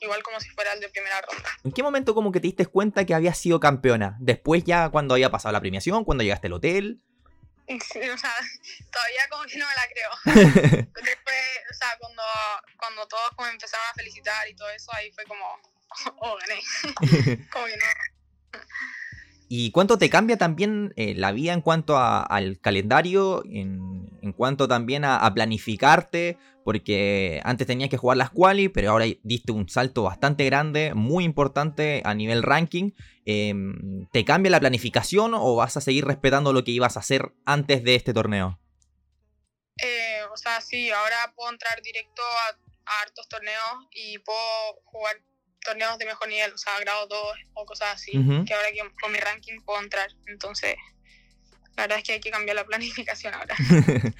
igual 0.00 0.22
como 0.22 0.40
si 0.40 0.48
fuera 0.50 0.72
el 0.72 0.80
de 0.80 0.88
primera 0.88 1.20
ronda. 1.20 1.50
¿En 1.64 1.72
qué 1.72 1.82
momento 1.82 2.14
como 2.14 2.32
que 2.32 2.40
te 2.40 2.48
diste 2.48 2.66
cuenta 2.66 3.04
que 3.04 3.14
habías 3.14 3.38
sido 3.38 3.60
campeona? 3.60 4.16
¿Después 4.20 4.64
ya 4.64 4.88
cuando 4.88 5.14
había 5.14 5.30
pasado 5.30 5.52
la 5.52 5.60
premiación, 5.60 6.04
cuando 6.04 6.24
llegaste 6.24 6.46
al 6.46 6.54
hotel? 6.54 7.02
O 7.68 8.18
sea, 8.18 8.34
todavía 8.92 9.28
como 9.30 9.44
que 9.44 9.58
no 9.58 9.66
me 9.66 9.74
la 9.74 9.88
creo. 9.88 10.10
Después, 10.94 11.36
o 11.70 11.74
sea, 11.74 11.96
cuando, 11.98 12.22
cuando 12.76 13.06
todos 13.06 13.30
como 13.34 13.48
empezaron 13.48 13.86
a 13.90 13.94
felicitar 13.94 14.48
y 14.48 14.54
todo 14.54 14.70
eso, 14.70 14.90
ahí 14.94 15.10
fue 15.12 15.24
como, 15.24 15.44
oh, 16.20 16.36
gané. 16.38 17.48
como 17.50 17.66
que 17.66 17.76
no. 17.76 18.60
¿Y 19.48 19.70
cuánto 19.70 19.96
te 19.96 20.10
cambia 20.10 20.36
también 20.36 20.92
eh, 20.96 21.14
la 21.14 21.30
vida 21.30 21.52
en 21.52 21.60
cuanto 21.60 21.96
al 21.98 22.58
calendario, 22.60 23.44
en, 23.44 23.85
en 24.26 24.32
cuanto 24.32 24.68
también 24.68 25.04
a, 25.04 25.32
planificarte? 25.32 26.36
Porque 26.64 27.40
antes 27.44 27.66
tenías 27.66 27.88
que 27.88 27.96
jugar 27.96 28.16
las 28.16 28.30
quali, 28.30 28.68
pero 28.68 28.90
ahora 28.90 29.06
diste 29.22 29.52
un 29.52 29.68
salto 29.68 30.02
bastante 30.02 30.44
grande, 30.44 30.94
muy 30.94 31.24
importante 31.24 32.02
a 32.04 32.12
nivel 32.14 32.42
ranking. 32.42 32.90
Em, 33.24 34.06
¿Te 34.12 34.24
cambia 34.24 34.50
la 34.50 34.60
planificación 34.60 35.32
o 35.34 35.56
vas 35.56 35.76
a 35.76 35.80
seguir 35.80 36.04
respetando 36.04 36.52
lo 36.52 36.64
que 36.64 36.72
ibas 36.72 36.96
a 36.96 37.00
hacer 37.00 37.32
antes 37.44 37.82
de 37.84 37.94
este 37.94 38.12
torneo? 38.12 38.58
Eh, 39.82 40.22
o 40.32 40.36
sea, 40.36 40.60
sí, 40.60 40.90
ahora 40.90 41.32
puedo 41.36 41.50
entrar 41.52 41.80
directo 41.82 42.22
a, 42.22 42.90
a 42.90 43.02
hartos 43.02 43.28
torneos 43.28 43.86
y 43.92 44.18
puedo 44.18 44.80
jugar 44.84 45.16
torneos 45.66 45.98
de 45.98 46.06
mejor 46.06 46.28
nivel, 46.28 46.52
o 46.52 46.58
sea, 46.58 46.78
grado 46.80 47.06
2 47.08 47.20
o 47.54 47.66
cosas 47.66 47.94
así, 47.94 48.12
que 48.46 48.54
ahora 48.54 48.70
que 48.72 48.80
con 49.00 49.12
mi 49.12 49.18
ranking 49.18 49.60
puedo 49.62 49.82
entrar. 49.82 50.08
Entonces, 50.26 50.76
la 51.76 51.84
verdad 51.84 51.98
es 51.98 52.04
que 52.04 52.12
hay 52.12 52.20
que 52.20 52.30
cambiar 52.30 52.56
la 52.56 52.64
planificación 52.64 53.34
ahora. 53.34 53.54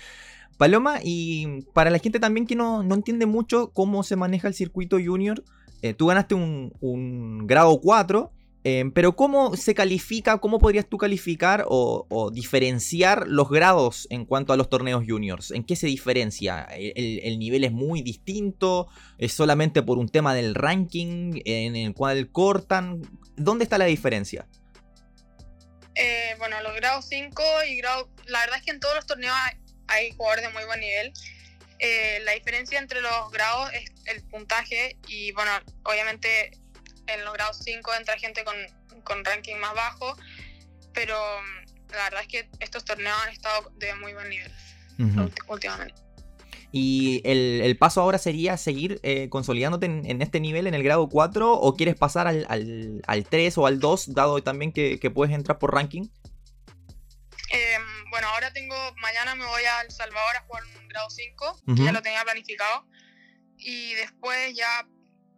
Paloma, 0.59 1.01
y 1.03 1.63
para 1.75 1.91
la 1.91 1.99
gente 1.99 2.19
también 2.19 2.47
que 2.47 2.57
no, 2.57 2.83
entiende 2.83 3.27
mucho 3.27 3.71
cómo 3.73 4.03
se 4.03 4.17
maneja 4.17 4.49
el 4.49 4.55
circuito 4.55 4.99
junior, 5.05 5.45
eh, 5.83 5.93
tú 5.93 6.07
ganaste 6.07 6.35
un, 6.35 6.73
un 6.81 7.47
grado 7.47 7.79
4 7.81 8.33
Em, 8.69 8.91
pero 8.91 9.15
¿cómo 9.15 9.55
se 9.55 9.77
califica, 9.77 10.39
cómo 10.39 10.59
podrías 10.59 10.89
tú 10.89 10.99
calificar 10.99 11.65
o, 11.69 12.33
diferenciar 12.35 13.29
los 13.29 13.49
grados 13.49 14.09
en 14.11 14.25
cuanto 14.25 14.53
a 14.53 14.57
los 14.57 14.69
torneos 14.69 15.05
juniors? 15.07 15.53
¿En 15.53 15.63
qué 15.63 15.77
se 15.77 15.87
diferencia? 15.87 16.67
¿El, 16.77 17.39
nivel 17.39 17.63
es 17.63 17.71
muy 17.71 18.03
distinto? 18.03 18.89
¿Es 19.19 19.33
solamente 19.35 19.85
por 19.85 19.99
un 19.99 20.09
tema 20.09 20.35
del 20.35 20.57
ranking 20.57 21.41
en 21.45 21.77
el 21.77 21.95
cual 21.95 22.33
cortan? 22.33 23.03
¿Dónde 23.37 23.63
está 23.63 23.79
la 23.79 23.85
diferencia? 23.85 24.49
Eh, 25.97 26.35
bueno, 26.39 26.61
los 26.63 26.75
grados 26.77 27.07
5 27.09 27.43
y 27.69 27.79
grado... 27.79 28.11
La 28.27 28.41
verdad 28.41 28.59
es 28.59 28.65
que 28.65 28.71
en 28.71 28.81
todos 28.81 28.95
los 28.95 29.07
torneos 29.07 29.37
hay, 29.89 30.13
jugadores 30.13 30.45
de 30.45 30.53
muy 30.53 30.65
buen 30.65 30.81
nivel. 30.81 31.13
Eh, 31.79 32.21
la 32.25 32.33
diferencia 32.33 32.79
entre 32.79 33.01
los 33.01 33.31
grados 33.31 33.71
es 33.73 33.91
el 34.07 34.23
puntaje 34.25 34.97
y 35.09 35.33
bueno, 35.33 35.51
obviamente 35.85 36.51
en 37.07 37.25
los 37.25 37.35
grados 37.35 37.61
5 37.65 37.95
entra 37.95 38.19
gente 38.19 38.45
con, 38.45 38.57
con 39.05 39.25
ranking 39.25 39.57
más 39.57 39.75
bajo, 39.75 40.17
pero 40.95 41.19
mm, 41.43 41.93
la 41.93 42.05
verdad 42.05 42.23
es 42.23 42.29
que 42.29 42.49
estos 42.61 42.85
torneos 42.85 43.17
han 43.23 43.31
estado 43.31 43.71
de 43.77 43.95
muy 43.95 44.15
buen 44.15 44.29
nivel 44.29 44.53
últimamente. 45.49 46.06
¿Y 46.73 47.23
el, 47.25 47.61
el, 47.63 47.79
paso 47.79 48.03
ahora 48.03 48.19
sería 48.19 48.57
seguir 48.57 49.01
eh, 49.03 49.29
consolidándote 49.29 49.87
en, 49.87 50.23
este 50.23 50.41
nivel, 50.41 50.67
en 50.67 50.75
el 50.75 50.83
grado 50.83 51.09
4, 51.09 51.53
o 51.53 51.77
quieres 51.77 51.95
pasar 51.95 52.27
al, 52.27 52.45
al, 52.49 53.03
al 53.07 53.25
3 53.25 53.57
o 53.59 53.67
al 53.67 53.81
2, 53.81 54.15
dado 54.15 54.43
también 54.43 54.73
que, 54.73 54.99
que 54.99 55.11
puedes 55.11 55.35
entrar 55.35 55.59
por 55.59 55.73
ranking? 55.73 56.09
Eh, 57.53 57.79
bueno, 58.11 58.29
ahora 58.29 58.53
tengo, 58.53 58.75
mañana 59.01 59.35
me 59.35 59.47
voy 59.47 59.63
a 59.63 59.83
El 59.83 59.91
Salvador 59.91 60.37
a 60.37 60.43
jugar 60.43 60.63
un 60.65 60.89
grado 60.89 61.09
5, 61.09 61.61
ya 61.67 61.93
lo 61.93 62.03
tenía 62.03 62.25
planificado, 62.25 62.87
y 63.57 63.95
después 63.95 64.55
ya 64.55 64.87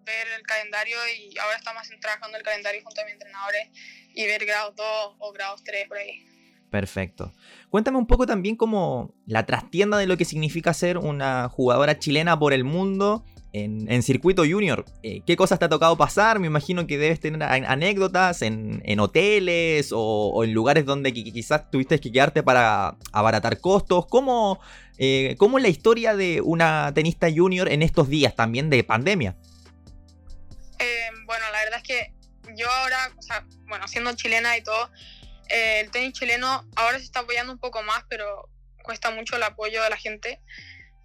ver 0.05 0.27
el 0.37 0.43
calendario 0.43 0.97
y 1.17 1.37
ahora 1.39 1.57
estamos 1.59 1.87
trabajando 2.01 2.39
el 2.39 2.43
calendario 2.43 2.83
junto 2.83 3.01
a 3.01 3.05
mis 3.05 3.13
entrenadores 3.13 3.69
y 4.15 4.27
ver 4.27 4.47
grados 4.47 4.75
2 4.75 5.17
o 5.19 5.33
grados 5.33 5.63
3 5.65 5.87
por 5.87 5.99
ahí. 5.99 6.27
Perfecto. 6.71 7.33
Cuéntame 7.71 7.99
un 7.99 8.07
poco 8.07 8.27
también 8.27 8.57
como 8.57 9.15
la 9.27 9.47
trastienda 9.47 9.97
de 9.97 10.07
lo 10.07 10.17
que 10.17 10.25
significa 10.25 10.75
ser 10.75 10.99
una 10.99 11.49
jugadora 11.49 11.99
chilena 11.99 12.39
por 12.39 12.53
el 12.53 12.65
mundo 12.65 13.25
en, 13.53 14.03
circuito 14.03 14.45
junior. 14.45 14.85
Eh, 15.03 15.23
¿Qué 15.27 15.37
cosas 15.37 15.59
te 15.59 15.65
ha 15.65 15.69
tocado 15.69 15.97
pasar? 15.97 16.39
Me 16.39 16.47
imagino 16.47 16.87
que 16.87 16.99
debes 16.99 17.21
tener 17.21 17.43
anécdotas 17.43 18.43
en, 18.43 19.01
hoteles 19.01 19.91
o, 19.93 20.45
en 20.45 20.53
lugares 20.53 20.85
donde 20.85 21.13
quizás 21.13 21.71
tuviste 21.71 21.99
que 21.99 22.13
quedarte 22.13 22.43
para 22.43 22.97
abaratar 23.13 23.61
costos. 23.61 24.07
¿Cómo, 24.07 24.61
eh, 24.99 25.35
¿Cómo 25.39 25.59
es 25.59 25.63
la 25.63 25.71
historia 25.71 26.15
de 26.15 26.43
una 26.43 26.93
tenista 26.95 27.29
junior 27.35 27.69
en 27.71 27.83
estos 27.83 28.09
días 28.09 28.37
también 28.37 28.71
de 28.71 28.85
pandemia? 28.85 29.37
bueno, 31.29 31.45
la 31.53 31.59
verdad 31.59 31.81
es 31.81 31.83
que 31.83 32.15
yo 32.57 32.67
ahora, 32.71 33.11
o 33.19 33.23
sea, 33.23 33.45
bueno, 33.67 33.87
siendo 33.87 34.15
chilena 34.15 34.57
y 34.57 34.63
todo, 34.63 34.91
eh, 35.49 35.81
el 35.81 35.91
tenis 35.91 36.13
chileno 36.13 36.69
ahora 36.77 36.99
se 36.99 37.05
está 37.05 37.21
apoyando 37.21 37.53
un 37.53 37.59
poco 37.59 37.83
más, 37.83 38.05
pero 38.09 38.49
cuesta 38.83 39.11
mucho 39.11 39.37
el 39.37 39.43
apoyo 39.43 39.83
de 39.83 39.91
la 39.91 39.97
gente. 39.97 40.41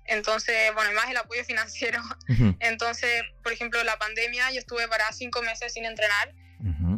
Entonces, 0.05 0.73
bueno, 0.73 0.91
más 0.93 1.09
el 1.09 1.17
apoyo 1.17 1.43
financiero. 1.45 2.01
Entonces, 2.59 3.23
por 3.41 3.51
ejemplo, 3.51 3.83
la 3.83 3.97
pandemia, 3.97 4.51
yo 4.51 4.59
estuve 4.59 4.87
para 4.87 5.11
cinco 5.11 5.41
meses 5.41 5.73
sin 5.73 5.85
entrenar 5.85 6.33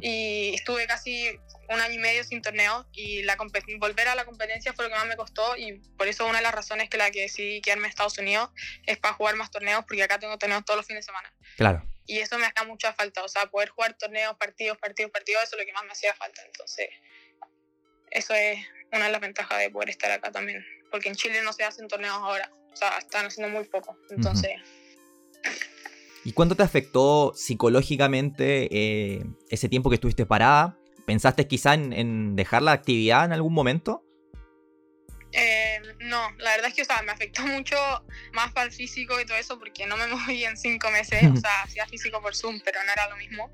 y 0.02 0.54
estuve 0.54 0.86
casi 0.86 1.40
un 1.70 1.80
año 1.80 1.94
y 1.94 1.98
medio 1.98 2.24
sin 2.24 2.42
torneo 2.42 2.86
y 2.92 3.24
la 3.24 3.38
volver 3.80 4.08
a 4.10 4.14
la 4.14 4.26
competencia 4.26 4.74
fue 4.74 4.86
lo 4.86 4.92
que 4.92 4.98
más 4.98 5.08
me 5.08 5.16
costó 5.16 5.58
y 5.58 5.80
por 5.98 6.08
eso 6.08 6.28
una 6.28 6.38
de 6.38 6.44
las 6.44 6.54
razones 6.54 6.90
que 6.90 6.98
la 6.98 7.10
que 7.10 7.22
decidí 7.22 7.62
quedarme 7.62 7.86
en 7.86 7.90
Estados 7.90 8.18
Unidos 8.20 8.50
es 8.86 8.98
para 8.98 9.16
jugar 9.16 9.36
más 9.38 9.50
torneos 9.50 9.84
porque 9.86 10.04
acá 10.04 10.20
tengo 10.20 10.38
torneos 10.38 10.64
todos 10.66 10.78
los 10.78 10.86
fines 10.86 11.06
de 11.06 11.06
semana. 11.08 11.34
Claro 11.56 11.84
y 12.08 12.20
eso 12.20 12.38
me 12.38 12.46
hace 12.46 12.66
mucha 12.66 12.94
falta, 12.94 13.24
o 13.24 13.28
sea, 13.28 13.48
poder 13.48 13.70
jugar 13.70 13.98
torneos, 13.98 14.36
partidos, 14.38 14.78
partidos, 14.78 15.12
partidos, 15.12 15.44
eso 15.44 15.56
es 15.56 15.62
lo 15.62 15.66
que 15.66 15.74
más 15.74 15.84
me 15.86 15.92
hacía 15.92 16.14
falta, 16.14 16.42
entonces 16.46 16.90
eso 18.16 18.34
es 18.34 18.60
una 18.92 19.06
de 19.06 19.12
las 19.12 19.22
ventajas 19.22 19.60
de 19.60 19.70
poder 19.70 19.90
estar 19.90 20.12
acá 20.12 20.32
también, 20.32 20.66
porque 20.92 21.10
en 21.10 21.16
Chile 21.16 21.42
no 21.44 21.54
se 21.54 21.64
hacen 21.64 21.88
torneos 21.88 22.16
ahora, 22.16 22.52
o 22.72 22.76
sea, 22.76 22.98
están 22.98 23.26
haciendo 23.26 23.56
muy 23.56 23.68
poco, 23.68 23.98
entonces... 24.10 24.52
¿Y 26.24 26.32
cuánto 26.32 26.56
te 26.56 26.64
afectó 26.64 27.34
psicológicamente 27.36 28.68
eh, 28.72 29.24
ese 29.50 29.70
tiempo 29.70 29.92
que 29.92 29.96
estuviste 29.96 30.26
parada? 30.26 30.76
¿Pensaste 31.06 31.48
quizá 31.48 31.76
en 31.76 32.36
dejar 32.36 32.64
la 32.64 32.72
actividad 32.72 33.26
en 33.26 33.34
algún 33.34 33.54
momento? 33.54 34.06
Eh, 35.38 35.82
no, 36.00 36.32
la 36.38 36.52
verdad 36.52 36.68
es 36.68 36.74
que, 36.74 36.82
o 36.84 36.86
sea, 36.86 37.02
me 37.02 37.12
afectó 37.12 37.42
mucho 37.48 37.76
más 38.34 38.52
para 38.54 38.68
el 38.68 38.72
físico 38.72 39.20
y 39.20 39.26
todo 39.26 39.38
eso 39.38 39.60
porque 39.60 39.86
no 39.86 39.98
me 39.98 40.08
moví 40.16 40.46
en 40.46 40.58
cinco 40.58 40.90
meses, 40.92 41.24
o 41.32 41.36
sea, 41.36 41.64
hacía 41.64 41.86
físico 41.88 42.22
por 42.22 42.36
Zoom, 42.36 42.60
pero 42.64 42.80
no 42.86 42.92
era 42.92 43.10
lo 43.10 43.18
mismo. 43.18 43.52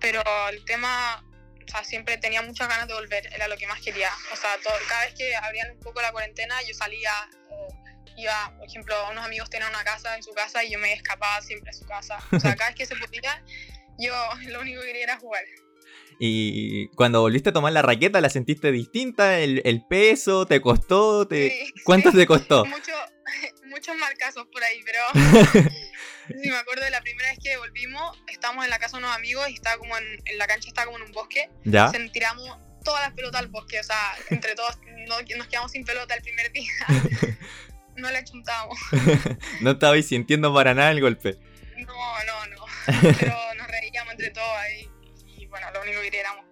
Pero 0.00 0.22
el 0.52 0.64
tema, 0.64 1.24
o 1.68 1.70
sea, 1.70 1.84
siempre 1.84 2.16
tenía 2.16 2.40
muchas 2.42 2.68
ganas 2.68 2.88
de 2.88 2.94
volver, 2.94 3.28
era 3.32 3.46
lo 3.46 3.56
que 3.56 3.66
más 3.66 3.80
quería. 3.80 4.10
O 4.32 4.36
sea, 4.36 4.50
cada 4.88 5.04
vez 5.04 5.14
que 5.14 5.36
abrían 5.36 5.70
un 5.72 5.80
poco 5.80 6.00
la 6.00 6.12
cuarentena, 6.12 6.54
yo 6.66 6.74
salía 6.74 7.12
o 7.50 7.68
iba, 8.16 8.54
por 8.56 8.66
ejemplo, 8.66 8.94
unos 9.10 9.24
amigos 9.24 9.50
tenían 9.50 9.70
una 9.70 9.84
casa 9.84 10.16
en 10.16 10.22
su 10.22 10.32
casa 10.32 10.64
y 10.64 10.72
yo 10.72 10.78
me 10.78 10.92
escapaba 10.92 11.40
siempre 11.42 11.70
a 11.70 11.72
su 11.72 11.84
casa. 11.86 12.18
O 12.32 12.40
sea, 12.40 12.56
cada 12.56 12.70
vez 12.70 12.76
que 12.76 12.86
se 12.86 12.96
podía, 12.96 13.44
yo 13.98 14.14
lo 14.48 14.60
único 14.60 14.80
que 14.80 14.86
quería 14.88 15.04
era 15.04 15.18
jugar. 15.18 15.44
Y 16.18 16.88
cuando 16.96 17.20
volviste 17.20 17.50
a 17.50 17.52
tomar 17.52 17.72
la 17.72 17.82
raqueta, 17.82 18.20
¿la 18.20 18.28
sentiste 18.28 18.72
distinta? 18.72 19.38
¿El, 19.38 19.62
el 19.64 19.86
peso? 19.86 20.46
¿Te 20.46 20.60
costó? 20.60 21.28
Te... 21.28 21.70
¿Cuánto 21.84 22.10
te 22.10 22.26
costó? 22.26 22.64
Mucho, 22.64 22.92
muchos 23.66 23.94
marcazos 23.96 24.46
por 24.52 24.64
ahí, 24.64 24.80
pero 24.84 25.00
sí, 26.28 26.50
me 26.50 26.56
acuerdo 26.56 26.84
de 26.84 26.90
la 26.90 27.00
primera 27.00 27.30
vez 27.30 27.38
que 27.42 27.56
volvimos, 27.56 28.18
estábamos 28.28 28.64
en 28.64 28.70
la 28.70 28.78
casa 28.78 28.96
de 28.96 29.04
unos 29.04 29.16
amigos 29.16 29.48
y 29.48 29.54
estaba 29.54 29.78
como 29.78 29.96
en, 29.96 30.04
en 30.24 30.38
la 30.38 30.46
cancha 30.46 30.68
estaba 30.68 30.86
como 30.86 30.98
en 30.98 31.04
un 31.04 31.12
bosque. 31.12 31.50
¿Ya? 31.64 31.90
Se 31.90 32.08
tiramos 32.10 32.58
todas 32.84 33.02
las 33.02 33.12
pelotas 33.12 33.40
al 33.40 33.48
bosque, 33.48 33.80
o 33.80 33.82
sea, 33.82 34.14
entre 34.30 34.54
todos 34.54 34.78
no, 35.06 35.16
nos 35.36 35.46
quedamos 35.48 35.72
sin 35.72 35.84
pelota 35.84 36.14
el 36.14 36.22
primer 36.22 36.52
día. 36.52 36.70
no 37.96 38.10
la 38.10 38.24
chuntamos. 38.24 38.78
no 39.60 39.72
estabais 39.72 40.06
sintiendo 40.06 40.52
para 40.54 40.74
nada 40.74 40.90
el 40.90 41.00
golpe. 41.00 41.38
No, 41.76 42.24
no, 42.24 42.46
no. 42.46 42.64
Pero 43.18 43.54
nos 43.56 43.66
reíamos 43.66 44.12
entre 44.12 44.30
todos 44.30 44.56
ahí 44.58 44.90
bueno, 45.48 45.66
lo 45.72 45.82
único 45.82 46.00
que 46.00 46.10
queríamos. 46.10 46.44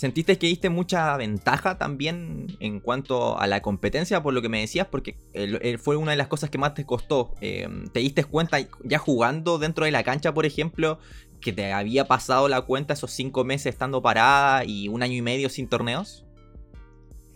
¿Sentiste 0.00 0.38
que 0.38 0.46
diste 0.46 0.70
mucha 0.70 1.14
ventaja 1.18 1.76
también 1.76 2.56
en 2.58 2.80
cuanto 2.80 3.38
a 3.38 3.46
la 3.46 3.60
competencia, 3.60 4.22
por 4.22 4.32
lo 4.32 4.40
que 4.40 4.48
me 4.48 4.60
decías? 4.60 4.86
Porque 4.86 5.14
fue 5.78 5.96
una 5.96 6.12
de 6.12 6.16
las 6.16 6.26
cosas 6.26 6.48
que 6.48 6.56
más 6.56 6.72
te 6.72 6.86
costó. 6.86 7.34
Em, 7.42 7.86
¿Te 7.88 8.00
diste 8.00 8.24
cuenta 8.24 8.56
ya 8.82 8.96
jugando 8.96 9.58
dentro 9.58 9.84
de 9.84 9.90
la 9.90 10.02
cancha, 10.02 10.32
por 10.32 10.46
ejemplo, 10.46 10.98
que 11.42 11.52
te 11.52 11.70
había 11.70 12.06
pasado 12.06 12.48
la 12.48 12.62
cuenta 12.62 12.94
esos 12.94 13.12
cinco 13.12 13.44
meses 13.44 13.74
estando 13.74 14.00
parada 14.00 14.64
y 14.64 14.88
un 14.88 15.02
año 15.02 15.16
y 15.16 15.20
medio 15.20 15.50
sin 15.50 15.68
torneos? 15.68 16.24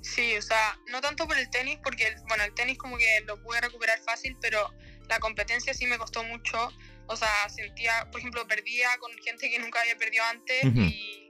Sí, 0.01 0.35
o 0.35 0.41
sea, 0.41 0.79
no 0.91 1.03
tanto 1.03 1.27
por 1.27 1.37
el 1.37 1.51
tenis, 1.51 1.79
porque, 1.85 2.17
bueno, 2.29 2.45
el 2.45 2.55
tenis 2.55 2.79
como 2.79 2.97
que 2.97 3.21
lo 3.27 3.43
pude 3.43 3.61
recuperar 3.61 3.99
fácil, 3.99 4.39
pero 4.41 4.73
la 5.11 5.19
competencia 5.19 5.75
sí 5.75 5.87
me 5.87 5.99
costó 5.99 6.25
mucho 6.25 6.71
o 7.07 7.17
sea, 7.17 7.49
sentía, 7.51 8.09
por 8.11 8.21
ejemplo, 8.21 8.47
perdía 8.47 8.89
con 8.99 9.13
gente 9.19 9.51
que 9.51 9.59
nunca 9.59 9.83
había 9.83 9.99
perdido 9.99 10.25
antes 10.25 10.65
y, 10.65 11.25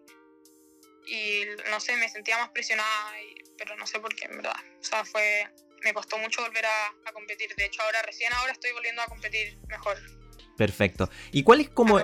y, 1.06 1.44
no 1.70 1.80
sé, 1.80 1.96
me 1.96 2.08
sentía 2.08 2.38
más 2.38 2.50
presionada, 2.50 3.12
pero 3.58 3.76
no 3.76 3.86
sé 3.86 4.00
por 4.00 4.14
qué, 4.14 4.26
en 4.26 4.36
verdad. 4.36 4.56
O 4.80 4.84
sea, 4.84 5.04
fue, 5.04 5.48
me 5.82 5.92
costó 5.92 6.18
mucho 6.18 6.42
volver 6.42 6.64
a, 6.66 6.94
competir. 7.12 7.54
De 7.54 7.66
hecho, 7.66 7.82
ahora, 7.82 8.02
recién 8.02 8.32
ahora 8.32 8.52
estoy 8.52 8.72
volviendo 8.72 9.02
a 9.02 9.06
competir 9.06 9.56
mejor. 9.68 9.96
Perfecto. 10.56 11.08
¿Y 11.32 11.42
cuál 11.42 11.60
es 11.60 11.68
como... 11.68 11.98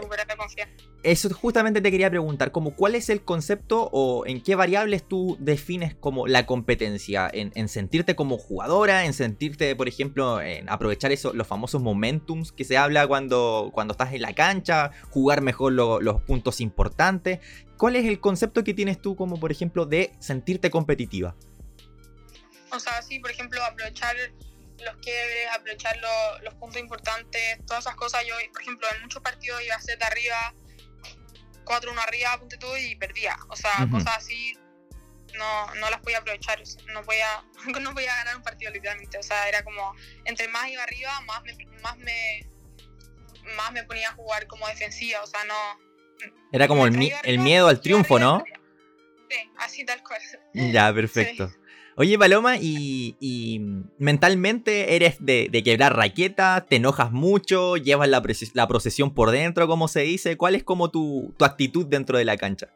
Eso 1.03 1.33
justamente 1.33 1.81
te 1.81 1.91
quería 1.91 2.11
preguntar, 2.11 2.53
como 2.53 2.77
cuál 2.77 2.95
es 2.95 3.09
el 3.09 3.23
concepto 3.23 3.89
o 3.91 4.27
en 4.27 4.43
qué 4.43 4.55
variables 4.55 5.09
tú 5.09 5.39
defines 5.41 5.95
como 5.95 6.27
la 6.27 6.45
competencia, 6.45 7.31
en, 7.33 7.53
en 7.55 7.69
sentirte 7.69 8.15
como 8.15 8.37
jugadora, 8.37 9.07
en 9.07 9.15
sentirte, 9.15 9.75
por 9.77 9.89
ejemplo, 9.89 10.43
en 10.43 10.69
aprovechar 10.69 11.11
eso, 11.11 11.33
los 11.33 11.47
famosos 11.47 11.81
momentums 11.81 12.53
que 12.53 12.65
se 12.65 12.77
habla 12.77 13.07
cuando, 13.07 13.71
cuando 13.73 13.93
estás 13.93 14.13
en 14.13 14.21
la 14.21 14.35
cancha, 14.35 14.91
jugar 15.09 15.41
mejor 15.41 15.73
lo- 15.73 16.03
los 16.03 16.21
puntos 16.21 16.61
importantes. 16.61 17.39
¿Cuál 17.79 17.97
es 17.97 18.05
el 18.05 18.21
concepto 18.21 18.63
que 18.63 18.75
tienes 18.75 19.01
tú 19.01 19.17
como, 19.17 19.41
por 19.41 19.51
ejemplo, 19.53 19.87
de 19.87 20.13
sentirte 20.19 20.71
competitiva? 20.71 21.35
O 22.73 22.79
sea, 22.79 23.01
sí, 23.01 23.19
por 23.21 23.31
ejemplo, 23.31 23.59
aprovechar 23.65 24.17
los 24.85 24.97
quiebres, 24.97 25.49
aprovechar 25.53 25.97
lo- 25.99 26.39
los 26.43 26.55
puntos 26.55 26.81
importantes, 26.81 27.59
todas 27.67 27.85
esas 27.85 27.97
cosas. 27.97 28.25
Yo, 28.27 28.35
por 28.53 28.63
ejemplo, 28.63 28.87
en 28.95 29.03
muchos 29.03 29.23
partidos 29.23 29.63
iba 29.63 29.75
a 29.75 29.81
ser 29.81 29.99
de 29.99 30.05
arriba, 30.05 30.55
4-1 31.65 31.99
arriba, 32.03 32.39
punto 32.39 32.59
tú, 32.59 32.77
y 32.77 32.97
perdía. 32.97 33.37
O 33.49 33.57
sea, 33.57 33.87
cosas 33.91 34.17
así 34.19 34.55
no, 35.37 35.75
no 35.77 35.91
las 35.91 36.01
podía 36.01 36.19
aprovechar. 36.19 36.61
No 36.93 37.03
podía, 37.03 37.45
no 37.81 37.95
podía 37.95 38.15
ganar 38.17 38.37
un 38.37 38.43
partido 38.43 38.73
literalmente. 38.73 39.19
O 39.19 39.23
sea, 39.23 39.49
era 39.49 39.63
como, 39.63 39.95
entre 40.25 40.49
más 40.49 40.69
iba 40.69 40.83
arriba, 40.83 41.21
más 41.23 41.43
me, 41.43 41.57
más 41.83 41.97
me, 41.99 42.47
más 43.57 43.73
me 43.73 43.85
ponía 43.85 44.09
a 44.11 44.13
jugar 44.15 44.47
como 44.47 44.67
defensiva. 44.69 45.23
O 45.23 45.27
sea, 45.27 45.45
no... 45.45 45.55
Era 46.53 46.69
como 46.69 46.87
el, 46.87 46.93
miedo 47.39 47.69
al 47.69 47.81
triunfo, 47.81 48.19
¿no? 48.19 48.45
Sí, 49.31 49.51
así 49.59 49.85
tal 49.85 50.03
cual. 50.03 50.21
Ya, 50.53 50.93
perfecto. 50.95 51.51
Oye, 51.97 52.19
Paloma, 52.19 52.57
y, 52.57 53.17
y 53.21 53.59
mentalmente 53.99 54.97
eres 54.97 55.17
de, 55.21 55.49
de 55.51 55.63
quebrar 55.63 55.97
raqueta, 55.97 56.67
te 56.69 56.77
enojas 56.77 57.11
mucho, 57.11 57.77
llevas 57.77 58.09
la, 58.09 58.23
la 58.55 58.69
procesión 58.69 59.15
por 59.15 59.31
dentro, 59.31 59.67
como 59.67 59.89
se 59.89 60.01
dice. 60.01 60.37
¿Cuál 60.37 60.55
es 60.55 60.65
como 60.65 60.91
tu, 60.91 61.35
tu 61.39 61.45
actitud 61.45 61.87
dentro 61.87 62.17
de 62.17 62.25
la 62.25 62.37
cancha? 62.37 62.69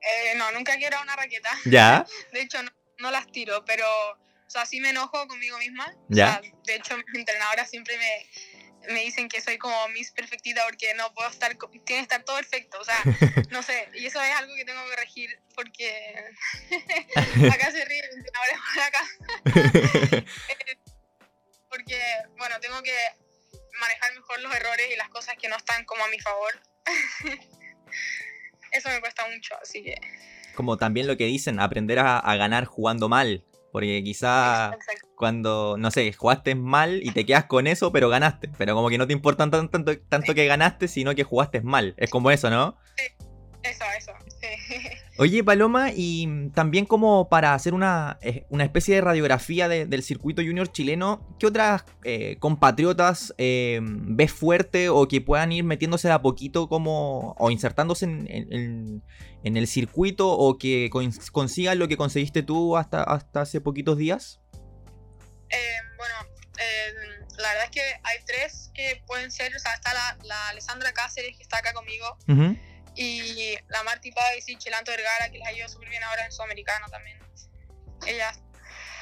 Eh, 0.00 0.36
no, 0.36 0.50
nunca 0.52 0.76
quiero 0.76 0.96
una 1.02 1.16
raqueta. 1.16 1.50
¿Ya? 1.64 2.06
De 2.32 2.42
hecho, 2.42 2.62
no, 2.62 2.70
no 2.98 3.10
las 3.10 3.30
tiro, 3.30 3.64
pero, 3.64 3.84
o 3.86 4.50
sea, 4.50 4.66
sí 4.66 4.80
me 4.80 4.90
enojo 4.90 5.26
conmigo 5.28 5.58
misma. 5.58 5.94
Ya. 6.08 6.40
O 6.40 6.42
sea, 6.42 6.52
de 6.66 6.74
hecho, 6.76 6.96
mis 6.96 7.14
entrenadoras 7.14 7.70
siempre 7.70 7.96
me, 7.98 8.26
me 8.88 9.00
dicen 9.00 9.28
que 9.28 9.40
soy 9.40 9.58
como 9.58 9.88
Miss 9.88 10.10
Perfectita 10.12 10.62
porque 10.64 10.94
no 10.94 11.12
puedo 11.14 11.28
estar, 11.28 11.56
tiene 11.56 11.84
que 11.84 11.98
estar 12.00 12.22
todo 12.24 12.36
perfecto. 12.36 12.78
O 12.80 12.84
sea, 12.84 12.96
no 13.50 13.62
sé, 13.62 13.88
y 13.94 14.06
eso 14.06 14.22
es 14.22 14.30
algo 14.32 14.54
que 14.54 14.64
tengo 14.64 14.82
que 14.84 14.90
corregir 14.90 15.40
porque 15.54 16.14
acá 17.52 17.70
se 17.70 17.84
ríe 17.84 18.02
mi 18.02 18.16
entrenadora 18.16 18.60
por 18.74 18.82
acá. 18.82 20.24
Porque, 21.68 22.00
bueno, 22.38 22.54
tengo 22.60 22.80
que 22.84 22.96
manejar 23.80 24.14
mejor 24.14 24.40
los 24.42 24.54
errores 24.54 24.86
y 24.92 24.96
las 24.96 25.08
cosas 25.08 25.34
que 25.36 25.48
no 25.48 25.56
están 25.56 25.84
como 25.86 26.04
a 26.04 26.08
mi 26.08 26.20
favor. 26.20 26.52
Eso 28.70 28.90
me 28.90 29.00
cuesta 29.00 29.26
mucho, 29.26 29.56
así 29.60 29.82
que... 29.82 29.96
Como 30.54 30.76
también 30.76 31.08
lo 31.08 31.16
que 31.16 31.24
dicen, 31.24 31.58
aprender 31.58 31.98
a, 31.98 32.20
a 32.20 32.36
ganar 32.36 32.64
jugando 32.64 33.08
mal. 33.08 33.44
Porque 33.74 34.04
quizá. 34.04 34.70
Cuando, 35.16 35.76
no 35.78 35.90
sé, 35.90 36.12
jugaste 36.12 36.54
mal 36.54 37.00
y 37.02 37.10
te 37.12 37.24
quedas 37.24 37.44
con 37.44 37.66
eso, 37.66 37.92
pero 37.92 38.08
ganaste. 38.08 38.50
Pero 38.58 38.74
como 38.74 38.88
que 38.88 38.98
no 38.98 39.06
te 39.06 39.12
importa 39.12 39.48
tan- 39.50 39.68
tanto, 39.68 39.92
tanto 40.08 40.34
que 40.34 40.46
ganaste, 40.46 40.88
sino 40.88 41.14
que 41.14 41.24
jugaste 41.24 41.60
mal. 41.60 41.94
Es 41.96 42.10
como 42.10 42.30
eso, 42.30 42.50
¿no? 42.50 42.76
Eso, 43.62 43.84
eso, 43.96 44.12
sí. 44.40 44.46
Oye, 45.18 45.42
Paloma, 45.44 45.90
y 45.94 46.50
también 46.52 46.84
como 46.84 47.28
para 47.30 47.54
hacer 47.54 47.72
una, 47.72 48.18
eh, 48.20 48.44
una 48.50 48.64
especie 48.64 48.96
de 48.96 49.00
radiografía 49.00 49.68
de- 49.68 49.86
del 49.86 50.02
circuito 50.02 50.42
junior 50.42 50.70
chileno, 50.70 51.26
¿qué 51.38 51.46
otras 51.46 51.84
eh, 52.02 52.36
compatriotas 52.40 53.32
eh, 53.38 53.78
ves 53.82 54.32
fuerte 54.32 54.88
o 54.90 55.06
que 55.08 55.20
puedan 55.22 55.52
ir 55.52 55.64
metiéndose 55.64 56.08
de 56.08 56.14
a 56.14 56.20
poquito 56.20 56.68
como 56.68 57.34
o 57.38 57.50
insertándose 57.50 58.04
en, 58.06 58.26
en- 58.28 59.02
en- 59.44 59.56
el 59.56 59.66
circuito 59.68 60.30
o 60.30 60.58
que 60.58 60.90
cons- 60.90 61.30
consigan 61.30 61.78
lo 61.78 61.86
que 61.88 61.96
conseguiste 61.96 62.42
tú 62.42 62.76
hasta, 62.76 63.02
hasta 63.04 63.42
hace 63.42 63.60
poquitos 63.62 63.96
días? 63.96 64.40
Eh, 65.54 65.76
bueno, 65.96 66.14
eh, 66.58 66.92
la 67.38 67.48
verdad 67.48 67.64
es 67.64 67.70
que 67.70 67.82
hay 68.02 68.18
tres 68.26 68.70
que 68.74 69.02
pueden 69.06 69.30
ser, 69.30 69.54
o 69.54 69.58
sea, 69.58 69.74
está 69.74 69.94
la, 69.94 70.18
la 70.24 70.48
Alessandra 70.48 70.92
Cáceres 70.92 71.36
que 71.36 71.42
está 71.42 71.58
acá 71.58 71.72
conmigo 71.72 72.16
Ujú. 72.28 72.56
y 72.96 73.56
la 73.68 73.82
Marti 73.84 74.10
Páez 74.12 74.48
y 74.48 74.56
Chilanto 74.56 74.90
Vergara 74.90 75.30
que 75.30 75.38
les 75.38 75.46
ha 75.46 75.52
ido 75.52 75.68
súper 75.68 75.88
bien 75.90 76.02
ahora 76.02 76.24
en 76.24 76.32
Sudamericano 76.32 76.86
también. 76.88 77.18
Ellas, 78.06 78.40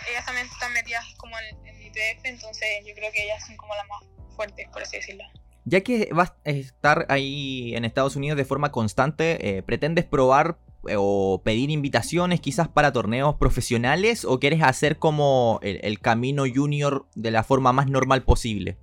ellas 0.08 0.24
también 0.24 0.46
están 0.46 0.72
metidas 0.72 1.04
como 1.16 1.38
en, 1.38 1.66
en 1.66 1.78
mi 1.78 1.90
PF, 1.90 2.28
entonces 2.28 2.68
yo 2.86 2.94
creo 2.94 3.10
que 3.12 3.24
ellas 3.24 3.44
son 3.46 3.56
como 3.56 3.74
las 3.74 3.86
más 3.88 4.02
fuertes, 4.36 4.68
por 4.72 4.82
así 4.82 4.96
decirlo. 4.96 5.24
Ya 5.64 5.80
que 5.82 6.08
vas 6.12 6.32
a 6.44 6.50
estar 6.50 7.06
ahí 7.08 7.74
en 7.76 7.84
Estados 7.84 8.16
Unidos 8.16 8.36
de 8.36 8.44
forma 8.44 8.72
constante, 8.72 9.58
eh, 9.58 9.62
¿pretendes 9.62 10.04
probar 10.04 10.58
o 10.96 11.42
pedir 11.44 11.70
invitaciones 11.70 12.40
quizás 12.40 12.68
para 12.68 12.92
torneos 12.92 13.36
profesionales 13.36 14.24
o 14.24 14.40
quieres 14.40 14.62
hacer 14.62 14.98
como 14.98 15.60
el, 15.62 15.80
el 15.82 16.00
camino 16.00 16.44
junior 16.52 17.06
de 17.14 17.30
la 17.30 17.44
forma 17.44 17.72
más 17.72 17.86
normal 17.86 18.24
posible? 18.24 18.78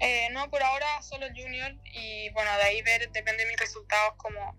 Eh, 0.00 0.28
no, 0.32 0.50
por 0.50 0.62
ahora 0.62 1.02
solo 1.02 1.26
Junior 1.28 1.72
y 1.84 2.30
bueno, 2.30 2.50
de 2.56 2.62
ahí 2.62 2.82
ver, 2.82 3.10
depende 3.12 3.44
de 3.44 3.50
mis 3.50 3.60
resultados, 3.60 4.14
cómo, 4.16 4.56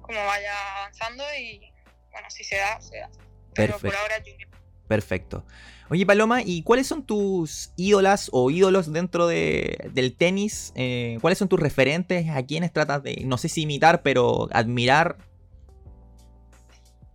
cómo 0.00 0.24
vaya 0.24 0.52
avanzando 0.78 1.22
y 1.38 1.72
bueno, 2.10 2.30
si 2.30 2.42
se 2.42 2.56
da, 2.56 2.80
se 2.80 2.98
da. 2.98 3.10
Pero 3.54 3.74
por 3.74 3.82
Perfecto. 3.82 3.98
ahora 3.98 4.24
Junior. 4.24 4.48
Perfecto. 4.88 5.46
Oye 5.88 6.04
Paloma, 6.04 6.42
¿y 6.42 6.62
cuáles 6.64 6.88
son 6.88 7.04
tus 7.06 7.70
ídolas 7.76 8.28
o 8.32 8.50
ídolos 8.50 8.92
dentro 8.92 9.28
de- 9.28 9.88
del 9.92 10.16
tenis? 10.16 10.72
Eh, 10.74 11.18
¿Cuáles 11.20 11.38
son 11.38 11.48
tus 11.48 11.60
referentes? 11.60 12.28
¿A 12.30 12.42
quiénes 12.44 12.72
tratas 12.72 13.02
de, 13.04 13.22
no 13.24 13.38
sé 13.38 13.48
si 13.48 13.62
imitar, 13.62 14.02
pero 14.02 14.48
admirar? 14.52 15.16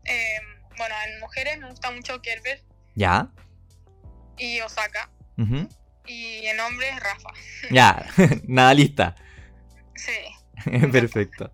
Eh, 0.05 0.37
bueno, 0.77 0.95
en 1.05 1.19
mujeres 1.19 1.59
me 1.59 1.69
gusta 1.69 1.91
mucho 1.91 2.21
Kerber 2.21 2.61
Ya. 2.95 3.29
y 4.37 4.61
Osaka. 4.61 5.11
Y 6.07 6.45
en 6.45 6.59
hombres, 6.59 6.91
Rafa. 6.99 7.29
Ya. 7.71 8.05
Nada 8.47 8.73
lista. 8.73 9.15
Sí. 9.95 10.71
Perfecto. 10.91 11.51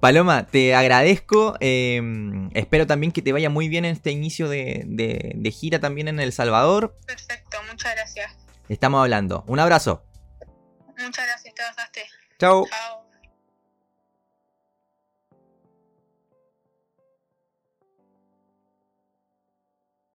Paloma, 0.00 0.46
te 0.46 0.74
agradezco. 0.74 1.56
eh, 1.60 2.00
espero 2.54 2.86
también 2.86 3.10
que 3.12 3.20
te 3.22 3.32
vaya 3.32 3.50
muy 3.50 3.68
bien 3.68 3.84
en 3.84 3.92
este 3.92 4.10
inicio 4.12 4.48
de, 4.48 4.84
de- 4.86 5.32
de 5.34 5.50
gira 5.50 5.80
también 5.80 6.08
en 6.08 6.20
El 6.20 6.32
Salvador. 6.32 6.96
Perfecto, 7.06 7.58
muchas 7.68 7.94
gracias. 7.94 8.32
Estamos 8.68 9.00
hablando. 9.02 9.44
Un 9.48 9.58
abrazo. 9.60 10.04
Muchas 10.98 11.26
gracias, 11.26 11.54
te. 11.54 12.02
Chao. 12.38 12.66
Chao. 12.68 13.07